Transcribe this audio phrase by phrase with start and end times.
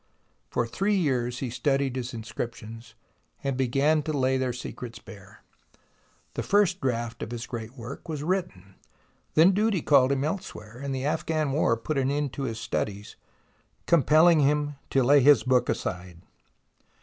[0.49, 2.95] For three years he studied his inscriptions,
[3.43, 5.43] and began to lay their secrets bare.
[6.33, 8.73] The first draft of his great work was written.
[9.35, 13.15] Then duty called him elsewhere, and the Afghan War put an end to his studies,
[13.85, 16.17] compelling him to lay his book aside.